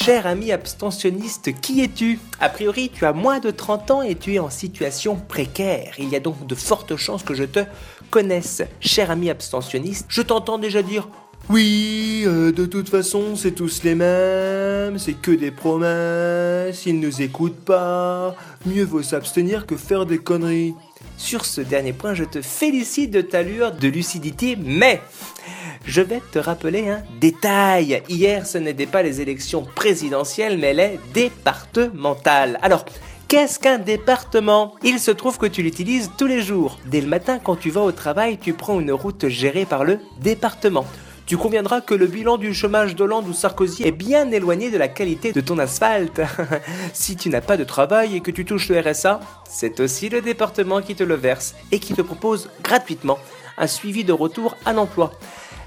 [0.00, 2.20] Cher ami abstentionniste, qui es-tu?
[2.38, 5.94] A priori, tu as moins de 30 ans et tu es en situation précaire.
[5.98, 7.64] Il y a donc de fortes chances que je te
[8.08, 8.62] connaisse.
[8.78, 11.08] Cher ami abstentionniste, je t'entends déjà dire
[11.50, 17.06] oui, euh, de toute façon, c'est tous les mêmes, c'est que des promesses, ils ne
[17.06, 18.36] nous écoutent pas,
[18.66, 20.74] mieux vaut s'abstenir que faire des conneries.
[21.16, 25.00] Sur ce dernier point, je te félicite de ta lueur de lucidité, mais
[25.88, 28.02] je vais te rappeler un détail.
[28.08, 32.58] Hier, ce n'était pas les élections présidentielles, mais les départementales.
[32.62, 32.84] Alors,
[33.26, 34.74] Qu'est-ce qu'un département?
[34.82, 36.78] Il se trouve que tu l'utilises tous les jours.
[36.86, 39.98] Dès le matin, quand tu vas au travail, tu prends une route gérée par le
[40.22, 40.86] département.
[41.26, 44.88] Tu conviendras que le bilan du chômage d'Hollande ou Sarkozy est bien éloigné de la
[44.88, 46.22] qualité de ton asphalte.
[46.94, 50.22] si tu n'as pas de travail et que tu touches le RSA, c'est aussi le
[50.22, 53.18] département qui te le verse et qui te propose gratuitement
[53.58, 55.12] un suivi de retour à l'emploi.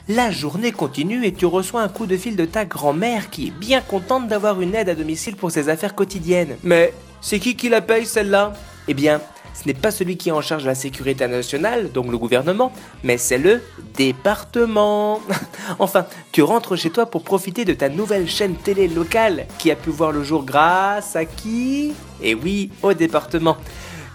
[0.07, 3.51] La journée continue et tu reçois un coup de fil de ta grand-mère qui est
[3.51, 6.57] bien contente d'avoir une aide à domicile pour ses affaires quotidiennes.
[6.63, 8.53] Mais c'est qui qui la paye celle-là?
[8.87, 9.21] Eh bien,
[9.53, 12.73] ce n'est pas celui qui est en charge de la sécurité nationale, donc le gouvernement,
[13.03, 13.61] mais c'est le
[13.95, 15.21] département.
[15.79, 19.75] enfin, tu rentres chez toi pour profiter de ta nouvelle chaîne télé locale qui a
[19.75, 21.93] pu voir le jour grâce à qui?
[22.23, 23.55] Eh oui, au département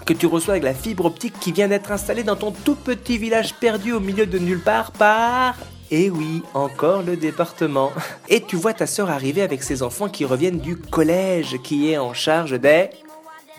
[0.05, 3.19] que tu reçois avec la fibre optique qui vient d'être installée dans ton tout petit
[3.19, 5.56] village perdu au milieu de nulle part par
[5.91, 7.92] et oui, encore le département.
[8.29, 11.98] Et tu vois ta sœur arriver avec ses enfants qui reviennent du collège qui est
[11.98, 12.91] en charge des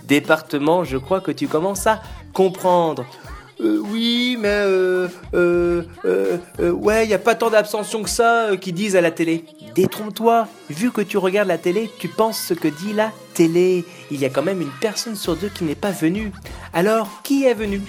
[0.03, 0.83] départements.
[0.83, 2.01] Je crois que tu commences à
[2.33, 3.05] comprendre.
[3.59, 8.49] Euh, oui, mais euh, euh, euh, euh ouais, n'y a pas tant d'abstention que ça
[8.61, 9.45] qui disent à la télé.
[9.73, 13.83] Détrompe-toi, vu que tu regardes la télé, tu penses ce que dit la télé.
[14.11, 16.31] Il y a quand même une personne sur deux qui n'est pas venue.
[16.73, 17.81] Alors, qui est venu?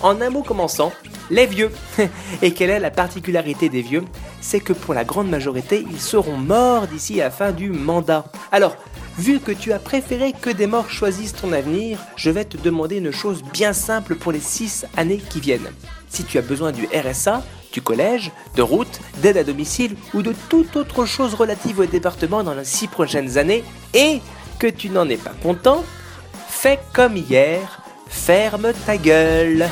[0.00, 0.92] En un mot commençant,
[1.30, 1.70] les vieux.
[2.42, 4.04] Et quelle est la particularité des vieux?
[4.40, 8.24] C'est que pour la grande majorité, ils seront morts d'ici à la fin du mandat.
[8.52, 8.76] Alors,
[9.18, 12.96] vu que tu as préféré que des morts choisissent ton avenir, je vais te demander
[12.98, 15.70] une chose bien simple pour les 6 années qui viennent.
[16.08, 20.34] Si tu as besoin du RSA, du collège, de route, d'aide à domicile ou de
[20.48, 23.64] toute autre chose relative au département dans les 6 prochaines années,
[23.94, 24.20] et
[24.58, 25.84] que tu n'en es pas content,
[26.48, 29.68] fais comme hier, ferme ta gueule.